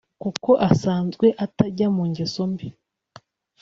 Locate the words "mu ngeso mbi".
1.95-2.67